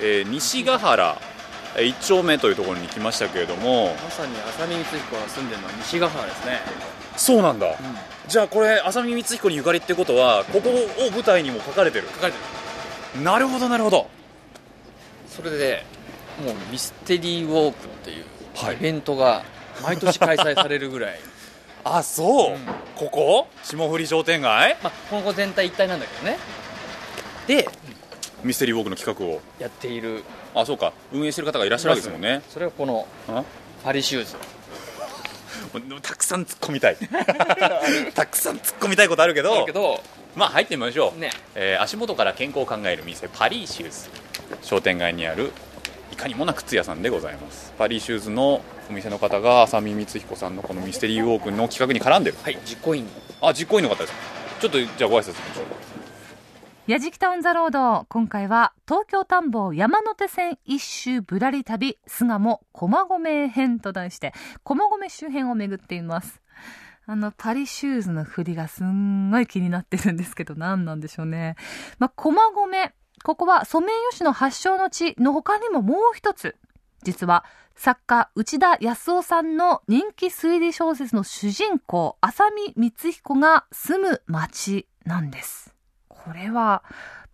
[0.00, 1.16] えー西ヶ原
[1.76, 3.94] えー1丁目というところに来ましたけれども。
[3.94, 6.60] まさに浅見光彦が住んでるのは西ヶ原ですね。
[7.16, 7.66] そうなんだ、
[8.28, 12.08] じゃあこれ浅見光彦にゆかりってことはここを舞台にも書かれてる？
[12.08, 12.44] 書かれてる
[13.22, 14.08] なるほどなるほど。
[15.28, 15.84] それで
[16.44, 18.24] もうミステリーウォークっていう
[18.54, 18.76] はい。
[18.76, 19.42] イベントが
[19.82, 21.18] 毎年開催されるぐらい、
[21.84, 22.58] あそう、うん。
[22.96, 23.48] ここ？
[23.62, 24.76] 霜降り商店街？
[24.82, 26.38] まあ、この全体一体なんだけどね。
[27.46, 27.68] で
[28.42, 29.40] ミステリーウォークの企画を。
[29.58, 30.24] やっている。
[30.54, 30.92] あそうか。
[31.12, 32.42] 運営してる方がいらっしゃるわけですもんね。
[32.48, 33.44] それがこのあ？
[33.84, 34.36] パリシューズ。
[35.90, 36.96] もうたくさん突っ込みたい。
[38.14, 39.54] たくさん突っ込みたいことあるけど。
[39.54, 40.02] だけど
[40.36, 41.30] まあ入ってみましょう、ね。
[41.54, 44.10] えー足元から健康を考える店パリーシューズ。
[44.62, 45.50] 商店街にある
[46.12, 47.72] いかにもな靴屋さんでございます。
[47.78, 52.36] パリーシューズのお店の方が浅見光彦さんのこのミステリーウォークの企画に絡んでる。
[52.42, 53.08] はい実行委員。
[53.40, 54.14] あ実行委員の方です。
[54.60, 55.64] ちょっとじゃあご挨拶しましょう。
[56.86, 66.40] やじきたオンザロード今回は東京田んぼ山手線一周ぶらり旅巣鴨駒込編と題して駒込周辺を巡っています
[67.08, 71.56] あのパリシューズの振りがすんごい気になってるんですけど何なんでしょうね。
[71.98, 72.90] まあ駒込。
[73.22, 76.56] ここはソメイヨシノ発祥の地の他にももう一つ。
[77.02, 77.44] 実は
[77.76, 85.74] 作家内田康夫さんの人気推理小説の主人公浅見光彦が住む町なんです。
[86.08, 86.82] これは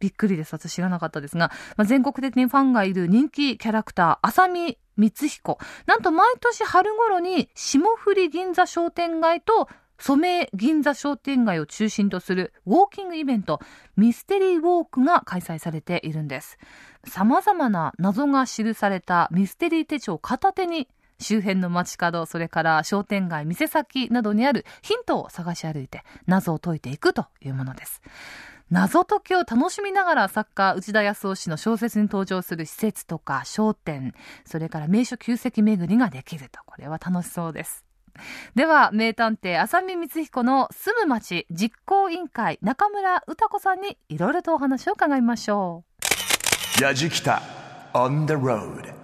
[0.03, 0.53] びっくりです。
[0.53, 5.59] 私知らなかったですが、まあ、全国的にファンがいる人気キャラクター浅見光彦。
[5.87, 13.61] なんと毎年春頃に霜降り銀座商店街と染銀座商店街を中心とするウォーキングイベント
[13.97, 16.59] ミステリーウォークが開催されているんです。
[17.07, 20.89] 様々な謎が記されたミステリー手帳を片手に
[21.21, 28.03] 周辺の街角、それから商店街、店先などにあるヒントを探し歩いて謎を解いていくというものです。
[28.73, 34.15] 謎解きを楽しみながら作家内田康夫氏の小説に登場する施設とか商店、
[34.47, 36.61] それから名所旧跡巡りができると。
[36.65, 37.85] これは楽しそうです。
[38.55, 45.85] では、名探偵浅見光彦の住む町実行委員会中村歌子さんにいろいろとお話を伺いましょ
[46.81, 46.83] う。
[46.83, 47.43] やじきた
[47.93, 49.02] on the road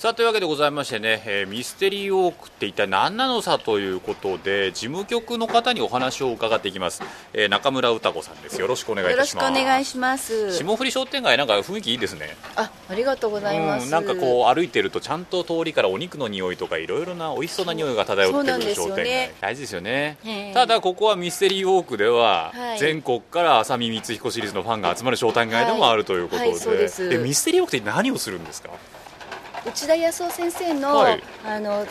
[0.00, 7.02] さあというわけでございましてね、えーミステリーウォークって一体何なのさということで事務局の方にお話を伺っていきます、
[7.34, 8.58] えー中村歌子さんです。
[8.58, 10.56] よろしくお願いいよろしくおたします願いします。
[10.56, 12.34] 霜降り商店街なんか雰囲気いいですね。
[12.56, 13.84] あ、ありがとうございます。
[13.84, 19.30] うん、なんかこう歩いてるとちゃんと通りからお肉の匂いとかいろいろな美味しそうな匂いが漂ってくる商店街。
[19.42, 20.16] 大事ですよね。
[20.24, 20.54] ええ。
[20.54, 22.78] ただここはミステリーウォークでは、はい。
[22.78, 27.18] 全国から浅見光彦シリーズのファンが集まる商店街でもあるということで,、はいはいです。
[27.18, 28.70] ミステリーウォークって何をするんですか？
[29.66, 31.22] 内田康夫先生の、はい。
[31.44, 31.86] あの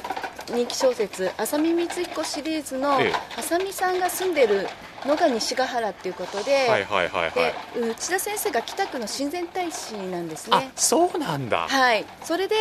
[0.48, 3.40] 人気小説浅見光彦シリーズの、ええ。
[3.40, 4.68] 浅見さんが住んでる
[5.06, 7.80] のが西ヶ原っていうことで、はいはいはいはい。
[7.80, 10.72] で内田先生が北区の親善大使なんですあね。
[10.76, 11.68] そうなんだ。
[11.68, 12.56] はい、それで、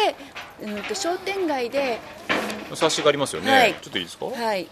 [0.62, 1.98] うん、と商店街で、
[2.74, 3.74] 冊子がありますよね、はい。
[3.80, 4.68] ちょっといいですか、はい、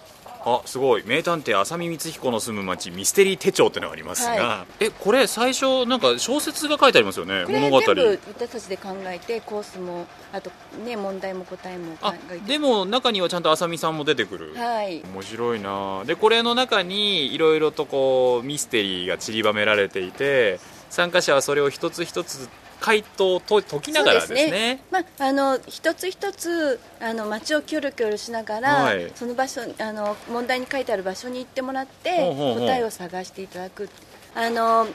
[0.48, 1.02] あすごい。
[1.04, 7.80] 名探偵浅見光彦の住む町ミステリー手帳ってのがありますが、はえこれ最初なんか小説が書いてありますよねこれ物語。
[7.80, 10.52] 全部私たちで考えてコースもあと
[10.85, 12.46] ね問題も答えも考あえて。
[12.46, 15.02] でも中にはちゃんと浅見さんも出てくる、はい。
[15.12, 16.04] 面白いな。
[16.04, 22.48] でこれの中にいろいろとこうミステリーが散りばめられていて参加者はそれを一つ一つ
[22.81, 24.81] 回答と解きながらですね。
[24.91, 29.11] まあ、あの一つ一つあの街をキョロキョロしながら、はい。
[29.15, 32.17] その場所あの問題に書いてある場所に行ってもらって
[32.57, 33.89] 答えを探していただく。
[34.35, 34.87] あの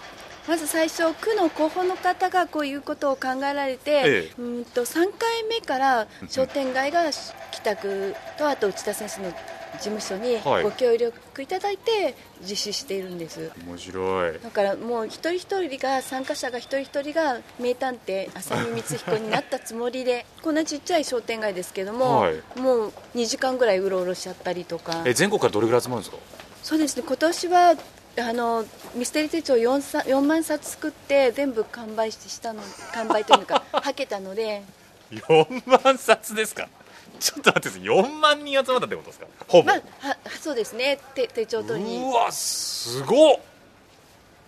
[0.48, 4.41] まず最初区の候補の方がこういうことを考えられて、ええ。
[4.41, 7.04] うんと3回目から商店街が
[7.52, 9.34] 北区とあと内田先生の
[9.73, 10.63] 事務所にはい。
[10.63, 13.51] ご協力いただいて実施しているんです。
[13.65, 14.39] 面白い。
[14.39, 22.36] だからもう一人一人が参加者が一人一人が名探偵浅見光彦になったつもりで こんなちっちゃい商店街ですけども、はい。
[22.60, 25.03] もう2時間ぐらいうろうろしちゃったりとか。
[25.05, 26.17] え全国からどれぐらい集まるんですか？
[26.63, 27.03] そうですね。
[27.07, 27.75] 今年は
[28.19, 32.62] あのミステリー手帳 4, さ4万冊作って全部完売したの
[32.93, 34.63] 完売というか はけたので。
[35.12, 36.67] 4万冊ですか？
[37.21, 37.81] ちょっと待ってください。
[37.84, 39.27] 4万人集まったってことですか？
[39.47, 40.99] ほぼ、まあはそうですね。
[41.15, 42.03] 手手帳取りに。
[42.03, 43.39] うわすごっ。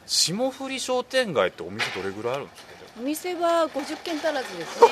[0.06, 2.70] 霜降り商店街ってお店どれぐらいあるんですか？
[3.00, 4.90] お店は50軒足らずですね。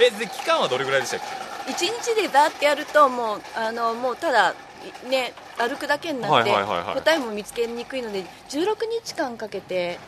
[0.00, 1.20] えで期間はどれぐらいでしたっ
[1.66, 4.54] け？1日でだってやるともうあのもうただ
[5.08, 6.50] ね歩くだけになって、
[6.94, 10.00] 答えも見つけにくいので16日間かけて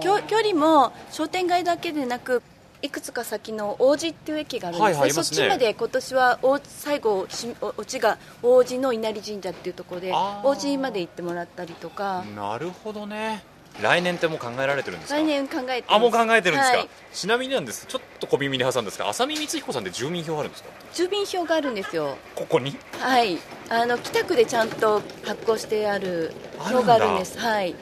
[0.00, 2.42] きょ距離も商店街だけでなく
[2.84, 12.24] いくつか先の王子っていう駅があるんですね,、はいはいそっちまで今年は王最後しおオチが王子の稲荷神社っていうところで王子まで行ってもらったりとか。
[12.36, 13.42] なるほどね。
[13.82, 15.18] 来年ってもう考えられてるんですか？
[15.18, 16.88] 来年考えてあもう考えてるんですか、はい。
[17.12, 17.86] ちなみになんです。
[17.86, 20.68] ちょっと小耳に挟んですが浅見光彦さんって住民票あるんですか？
[20.92, 22.16] 住民票があるんですよ。
[22.36, 22.76] ここに？
[23.00, 23.38] はい。
[23.70, 27.38] あの北区でちゃんと発行してある票があるんです。
[27.38, 27.74] はい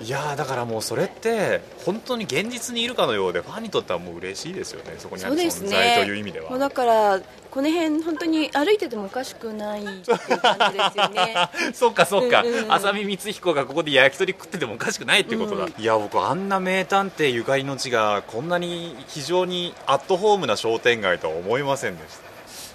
[0.00, 6.50] いやーだからもうそれって本当に現実にいるかのようでファンにとってはもう嬉しいですよねそこにある存在ねという意味では。
[6.50, 11.34] もうだからこの辺本当に歩いててもおかしくないっていう感じですよね。
[11.74, 15.74] そうかそうか、うん浅見光彦がここで焼き鳥食っててもおかしくないっていうことだ、うん。
[15.76, 22.18] いや僕あんな名探偵ゆかりの地がこんなに非常にアットホームな商店街とは思いませんでし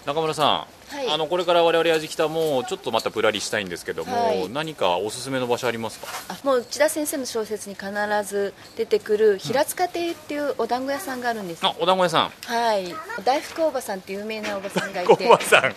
[0.05, 0.13] た。
[0.13, 1.09] 中村さん、はい。
[1.09, 4.49] あのこれから我々やじきたもちょっとまたぶらりしたいんですけども、はい。
[4.49, 6.07] 何かおすすめの場所ありますか？
[6.29, 7.89] あもう内田先生の小説に必
[8.23, 12.31] ず出てくる平塚亭っていうお団子屋さんがあるんです、あお団子屋さん。
[12.45, 12.93] はい。
[13.25, 15.63] 大福おばさんって有名なおばさんがいおてばさん。
[15.63, 15.73] はい。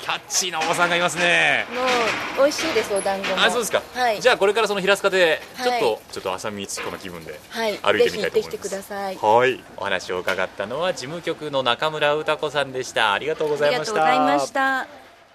[0.00, 1.66] キャッチーなおばさんがいますね。
[2.36, 3.42] もう美味しいですお団子も。
[3.42, 4.20] あそうですか、はい。
[4.20, 5.98] じゃあこれからその平塚でちょっと、はい。
[6.10, 7.78] ちょっと浅見光彦の気分ではい。
[7.78, 8.10] 歩いてみたいと思います。
[8.10, 9.16] ぜひ行ってきてください。
[9.16, 9.64] はい。
[9.76, 13.12] お話を伺ったのは事務局の中村歌子さんでした。
[13.12, 14.86] ありがとうございましたました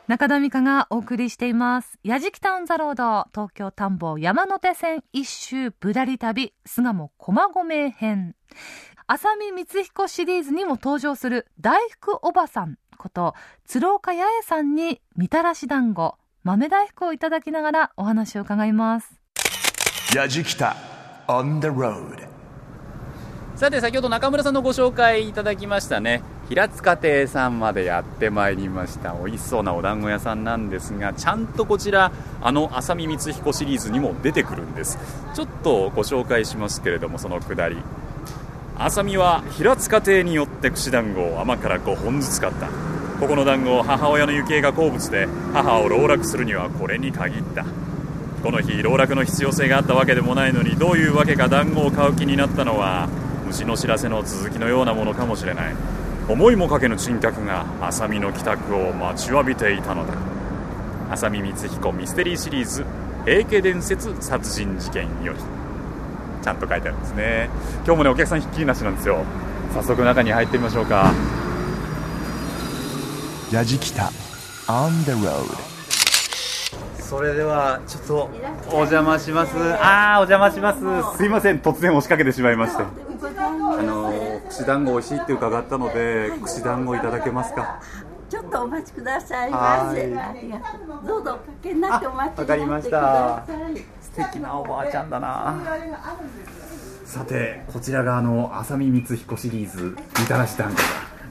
[0.08, 2.00] 中田美香がお送りしています。
[2.02, 8.34] やじきタウンザロード、東京田んぼ山手線一周ぶらり旅、巣鴨駒込編。
[9.10, 19.22] 浅見光彦シリーズにも登場する大福おばさんこと鶴岡八重さんにみたらし団子豆大福をいただきながらお話を伺います
[20.14, 20.76] やじきた
[21.28, 22.37] on the road
[23.58, 26.22] さて先ほど中村さんのご紹介いただきましたね。
[26.48, 29.14] 平塚亭さんまでやってまいりました。
[29.14, 35.00] 美味しそうなお団子屋さんなんですがちゃんとこちらあの浅見光彦シリーズにも出てくるんです。
[35.34, 37.78] ちょっとご紹介しますけれどもそのくだり。
[38.78, 42.68] 浅見は平塚亭によって串団子を甘から5本ずつ買った。
[43.20, 47.66] ここの団子を母親の行方が好物で母を籠絡するにはこれに限った。
[48.44, 53.10] この日籠絡の必要性があったわけでもないのにどういうわけか団子を買う気になったのは
[53.48, 55.76] 虫の知らせの続きのようなものかもしれない。
[56.28, 60.14] 思いもかけぬ珍客が浅見の帰宅を待ちわびていたのだ。
[61.12, 62.86] 浅見光彦ミステリーシリーズ
[63.24, 65.40] 「平家伝説殺人事件」より。
[66.44, 67.50] ちゃんと書いてあるんですね。
[67.86, 69.24] 今日もねお客さんひっきりなしなんですよ。
[69.74, 71.14] 早速中に入ってみましょうか。
[73.52, 74.12] やじきた。
[74.68, 75.46] On the road
[77.00, 78.30] それではちょっと
[78.70, 79.52] お邪魔します。
[79.82, 81.18] あーお邪魔します。
[81.18, 82.84] すいません突然押しかけてしまいまして
[84.58, 87.80] 串団子美味しいって伺ったので串団子いただけますか？
[88.28, 90.02] ちょっとお待ちくださいまはいせ。
[90.20, 90.64] ありがと
[91.04, 91.08] う。
[91.08, 93.46] どうぞおかけになってお待ちわかりました。
[94.02, 95.56] 素敵なおばあちゃんだな
[97.06, 100.84] さてこちらがあの浅見光彦シリーズみたらし団子が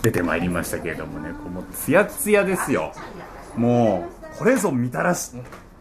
[0.02, 2.92] 出てまいりましたけれどもねこのツヤツヤですよ
[3.56, 5.32] もうこれぞみたらし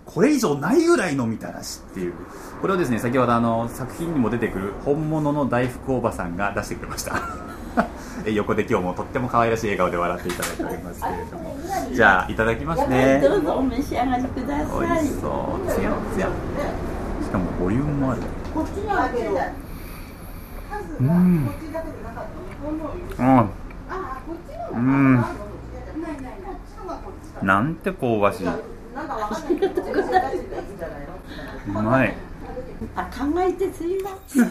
[0.06, 2.14] これ以上ないぐらいのみたらしっていう
[2.62, 7.16] これをですね先ほどあの作品にも出てくる本物の大福おばさんが出してくれました。
[8.26, 11.56] え横で今日もとっても可愛らしい笑顔で笑っていただいておりますけれども。
[11.92, 13.20] じゃあいただきますね。
[13.22, 15.00] どうぞお召し上がりくだ美さい。
[15.00, 15.14] 味し。
[15.22, 16.28] そうつやつや
[17.24, 18.22] しかもボリュームもある。
[18.54, 19.10] こっちにあ
[21.00, 21.50] うん。
[24.74, 25.26] うん。
[27.42, 28.48] なんて香ばしい
[31.68, 32.16] うまい
[32.96, 34.46] あ、考えてすいません。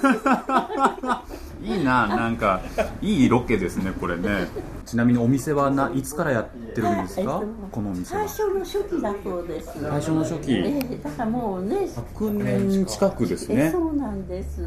[1.65, 2.61] いいななんか
[3.01, 4.47] いいロケですねこれね。
[4.87, 7.43] ちなみにお店はないつからやってるんですか？
[7.73, 9.69] このお店最は初の初期だそうです。
[9.81, 10.53] 最初の初期？
[10.53, 11.77] ええだからもうね。
[12.17, 12.31] 100
[12.69, 13.67] 年近くですね。
[13.67, 14.61] えそうなんです。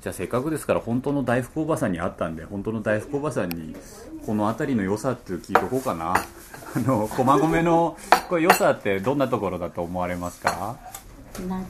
[0.00, 3.74] じゃあせっかくですから本当の大福おばさんに会ったんで本当の大福おばさんに
[4.24, 6.14] この辺りの良さって聞いとこうかな。
[6.76, 7.96] あの駒込の
[8.28, 10.76] これ良さってどんなところだと思われますか？
[11.48, 11.68] なんか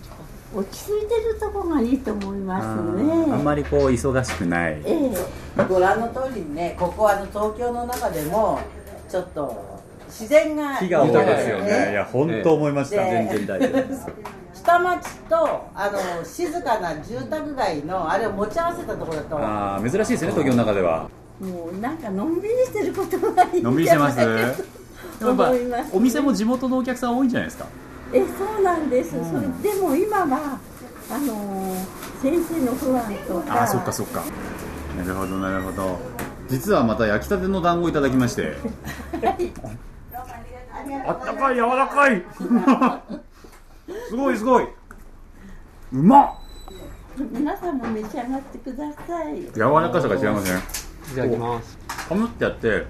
[0.56, 3.42] 落ち着いてるところがいいと思いますあんね。
[3.42, 4.80] まりこう忙しくない。
[4.84, 5.64] ええ。
[5.68, 8.60] ご覧の通りにねここはあの東京の中でも
[9.08, 11.64] ちょっと自然が日が豊かですよね。
[11.86, 11.90] ね。
[11.92, 14.06] いや本当思いました、で全然大丈夫です
[14.66, 15.36] 下町と
[15.74, 19.38] あの静かな住宅街のあれを持ち合わせたところだと。
[19.38, 21.08] あー珍しいですね東京の中では。
[21.38, 25.90] もうなんかのんびりしてることがいいんじゃないのんびりして ます。
[25.92, 27.66] お店も地元のお客さん多いんじゃないですか
[28.12, 30.58] えそうなんです、それでも今は
[31.10, 33.62] あのー先生の不安とか。
[33.62, 34.24] あーそっかそっか。
[34.96, 35.98] なるほどなるほど。
[36.48, 38.56] 実はまた焼きたての団子いただきまして。
[41.06, 42.24] あったかい柔らかい。
[44.08, 44.64] すごいすごい。
[45.92, 46.34] うまっ。
[47.30, 49.42] 皆さんも召し上がってください。
[49.54, 50.60] 柔らかさが違いますね
[51.12, 51.78] いただきます。
[51.88, 52.86] ハムってやって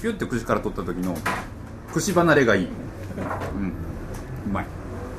[0.00, 1.14] ピュッて串から取った時の
[1.92, 2.66] 串離れがいい。
[2.66, 2.68] う
[3.58, 3.89] ん
[4.46, 4.66] うまい。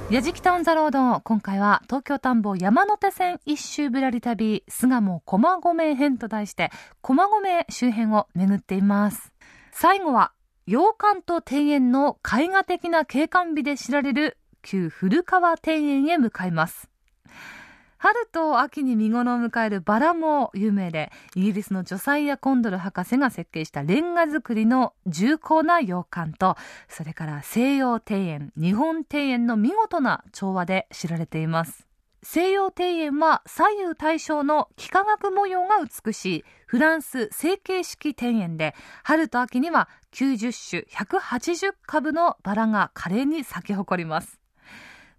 [0.09, 6.69] やじきたオンザロード今回は東京田んぼ山手線一周ぶらり旅巣鴨駒込編と題して
[7.01, 9.31] 駒込周辺を巡っています。
[9.71, 10.33] 最後は
[10.67, 16.90] 洋館と庭園の絵画的な景観美で知られる旧古川庭園へ向かいます。
[18.01, 26.55] 春と秋に見頃を迎えるバラも有名でイギリスのジョサイア・コンドル博士が設計したレンガ造りの重厚な洋館と
[26.89, 31.85] それから西洋庭園日本庭園の見事な調和で知られています。
[32.23, 44.40] 西洋庭園は左右対称の幾何学模様が美しいフランス成形式庭園で春と秋には90種180株のバラが華麗に咲き誇ります。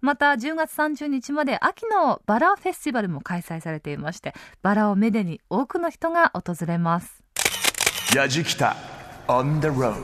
[0.03, 7.23] また10月30日まで秋のバラフェスティバルも開催されていましてバラをめでに多くの人が訪れます。
[8.13, 8.75] やじきた
[9.29, 9.95] on the road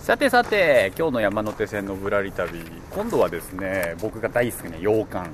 [0.00, 2.58] さてさて今日の山手線のぶらり旅
[2.90, 5.30] 今度はですね僕が大好きな洋館。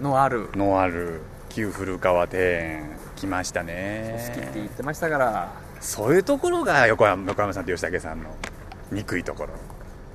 [0.00, 1.20] のあるのある
[1.50, 4.32] 旧古川庭園来ましたね。
[4.34, 5.52] 好きって言ってましたから。
[5.78, 8.34] そういうところが横山横山さんと吉武さんの
[8.90, 9.52] 憎いところ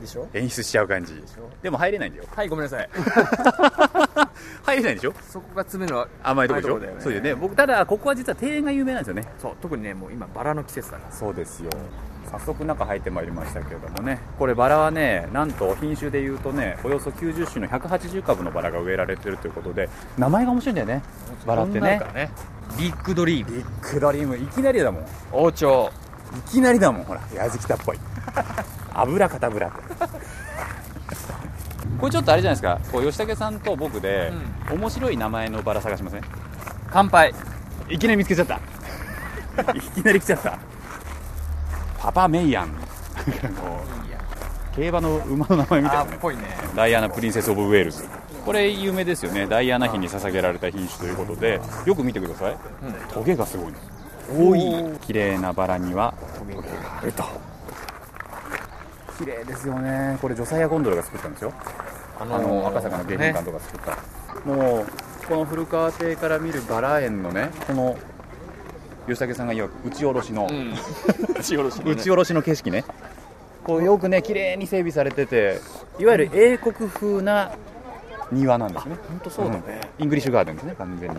[0.05, 0.27] でしょ？
[0.33, 1.21] 演出しちゃう感じ。
[1.61, 2.25] でも入れないんだよ。
[2.35, 2.89] はいごめんなさい。
[4.63, 5.13] 入れないでしょ？
[5.27, 6.79] そこが詰めの甘いとこでしょ？
[6.79, 6.87] ね。
[6.99, 7.35] そうよね。
[7.35, 9.25] 僕ただここは実は庭園が有名なんですよね。
[9.41, 11.11] そう特にねもう今バラの季節だから。
[11.15, 11.69] そうですよ。
[12.31, 14.19] 早速中入ってまいりましたけれどもね。
[14.39, 21.01] これバラはねなんと品種でいうとねおよそ90種の180株のバラが植えられてるということで名前が面白いんだよね。
[21.45, 21.99] バラってね。
[22.13, 22.31] ね
[22.79, 23.55] ビッグドリーム。
[23.57, 24.35] ビッグドリーム。
[24.37, 25.03] いきなりだもん。
[25.03, 25.91] い王朝。
[26.51, 27.21] きなりだもんほら。
[27.33, 27.99] やじきたっぽい。
[28.93, 29.94] 油かたぶらって
[32.05, 32.79] これちょっとあれじゃないですか。
[32.91, 34.31] こう吉武さんと僕で、
[34.71, 36.21] 面白い名前のバラ探しません？
[36.91, 37.33] 乾杯。
[37.89, 38.59] いきなり見つけちゃった。
[39.71, 40.59] いきなり来ちゃった。
[41.97, 42.69] パパメイヤン。
[44.75, 46.11] 競馬の馬の名前みたいな。
[46.11, 46.57] ねね。
[46.75, 48.05] ダイアナ・プリンセス・オブ・ウェールズ。
[48.45, 49.47] これ有名ですよね。
[49.47, 52.57] ダイアナ妃に捧げられた品種ということでよく見てください、
[53.11, 53.87] トゲがすごいんです。
[54.31, 56.61] 多い綺麗なバラにはトゲが
[57.01, 57.23] あると。
[59.17, 60.19] 綺麗ですよね。
[60.21, 61.51] これジョサイア・ゴンドルが作ったんですよ
[62.19, 64.85] ああの赤坂の迎賓館とか作った、もう
[65.27, 67.97] この古川邸から見るバラ園のねこの
[69.07, 70.47] 吉武さんが言う打ち下ろしの、
[71.37, 72.83] 打ち下ろし打ち下ろしの景色ね。
[73.63, 75.59] こうよくね綺麗に整備されてて
[75.97, 77.51] いわゆる英国風な
[78.31, 78.95] 庭なんですね。
[79.07, 81.17] 本当そうだね、イングリッシュガーデンですね完全に。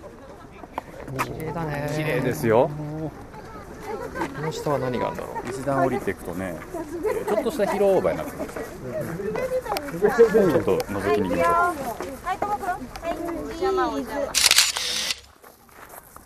[1.25, 1.93] 綺麗だね。
[1.97, 2.71] 綺麗ですよ
[4.37, 5.49] この下は何があるんだろう？
[5.49, 6.57] 一段降りていくとね
[7.27, 8.53] ちょっとした広場になってます。
[8.53, 11.77] ちょっと覗きに行きましょう。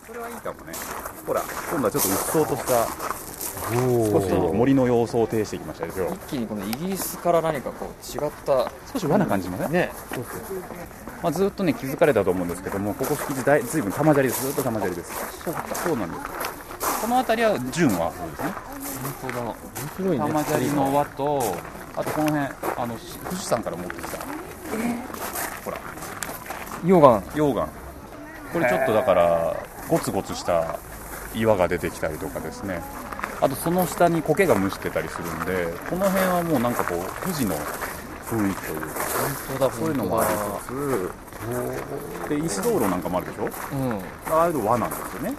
[0.06, 0.72] これはいいかもね。
[1.26, 2.86] ほら今度はちょっとうっそうとした
[3.70, 9.68] 少し森の様相を呈してきましたですよ一気にこのイギリスから何かこう違った少し和な感じもね。
[9.68, 9.92] ね。
[11.22, 14.46] まあ、ずっとね気づかれたと思うんですけどもここ敷地大ずいぶん玉砂利です。
[14.46, 15.12] ずっと玉砂利です。
[15.44, 16.22] そうそうなんです
[17.00, 18.52] この辺りは純和そうですね。
[19.22, 19.42] 本当だ。
[19.42, 19.54] 面
[19.96, 21.42] 白いね玉砂利の輪と
[21.96, 22.38] あとこの辺
[22.76, 22.98] あの
[23.28, 24.18] 富士山から持ってきた。
[25.64, 25.78] ほら。
[26.84, 27.20] 溶岩。
[27.34, 27.68] 溶岩。
[28.52, 29.56] これちょっとだから
[29.88, 30.78] ゴツゴツした
[31.34, 32.82] 岩が出てきたりとかですね。
[33.40, 37.54] あとその下に苔が蒸してたりするんでこの辺はもうなんかこう富士の
[38.26, 38.86] 雰囲気というか。
[39.48, 40.30] 本当だそういうのもあり
[40.64, 42.28] つつ。
[42.28, 43.44] で石灯籠なんかもあるでしょ？
[43.44, 43.52] うん。
[44.30, 45.34] ああいうの和なんですよね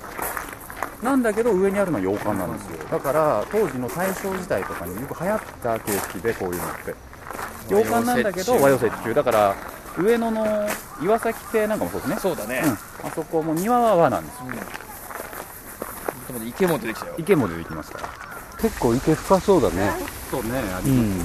[1.01, 2.77] なんだけど上にあるのは洋館なんですよ。
[2.89, 6.95] だから当時の大正時代とかによく流行った形式でこういうのって。
[7.69, 9.13] 洋館なんだけど和洋折衷。
[9.13, 9.55] だから
[9.97, 10.67] 上野の
[11.01, 12.17] 岩崎邸なんかもそうですね。
[12.19, 14.45] そうだね、うん、あそこも庭は和なんですよ。
[16.45, 17.15] 池も出てきたよ。
[17.17, 18.07] 池も出てきますから
[18.61, 19.91] 結構池深そうだね。
[20.29, 21.19] そうねありうん。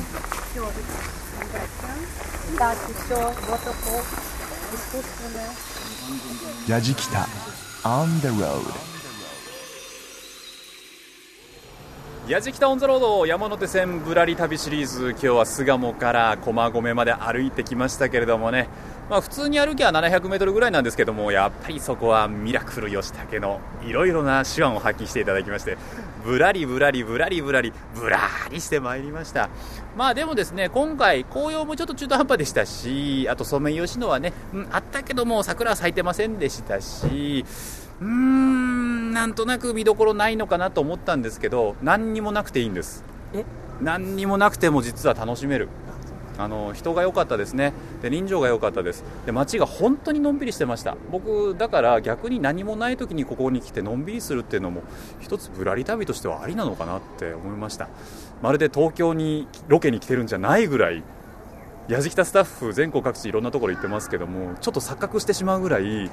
[6.66, 7.28] やじきた。
[7.84, 8.95] On the road
[12.28, 18.68] やじきたオンザロード山手線ぶらり旅シリーズ今日は巣鴨から駒込まで歩いてきましたけれどもね。
[19.08, 25.78] まあ普通に歩きは700メートルぐらいなんですけどもやっぱりそこはミラクル吉武のいろいろな手腕を発揮していただきまして
[26.24, 28.18] ぶらりぶらりぶらりぶらりぶら
[28.50, 29.48] りしてまいりました
[29.96, 37.44] まあでもですね今回紅葉もちょっと中途半端でしたしあとソメイヨシノはね、うん、あったけども桜は咲いてませんでしたし
[38.00, 38.65] うーん
[39.16, 43.02] なんとなく見どころないのかなと思ったんですけど何にもなくていいんです。
[43.80, 45.70] 何にもなくても実は楽しめる。
[46.36, 47.72] あの人が良かったですね。
[48.02, 49.04] で人情が良かったです。
[49.24, 50.98] で街が本当にのんびりしてました。
[51.10, 54.82] 僕だから逆に何もない時にここに来てのんびりするっていうのも
[55.20, 57.88] 一つぶらり旅としてはありなのかなって思いました。
[58.42, 61.02] まるで東京にロケに来てるんじゃないぐらい
[61.88, 66.10] やじきたスタッフ全国各地いろんなところ行ってますけどもちょっと錯覚してしまうぐらい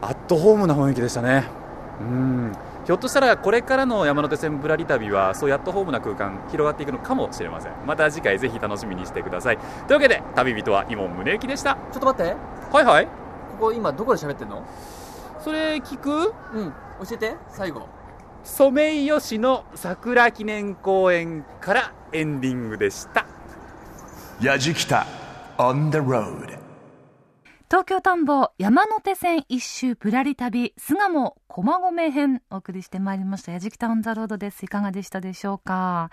[0.00, 1.60] アットホームな雰囲気でしたね
[2.02, 2.52] うん。
[2.84, 7.72] ひょっとしたらこれからの山手線ぶらり旅はそういうアットホームな空間広がっていくのかもしれません。
[7.86, 9.58] また次回ぜひ楽しみにしてください。
[9.58, 11.74] というわけで旅人は今宗行でした。
[11.92, 12.36] ちょっと待って。
[12.72, 13.06] はいはい。
[13.06, 13.10] こ
[13.60, 14.64] こ今どこで喋ってんの？
[15.40, 16.34] それ聞く？
[16.54, 16.72] うん。
[17.06, 17.36] 教えて。
[17.50, 17.86] 最後。
[18.42, 23.26] ソメイヨシノ桜記念公園からエンディングでした。
[24.40, 25.06] やじきた
[25.58, 26.61] On the road
[27.72, 34.66] 東京田んぼ山手線一周ぶらり旅巣鴨駒込編お送りしてまいりましたやじきたオンザロードです。
[34.66, 36.10] いかがでしたでしょうか？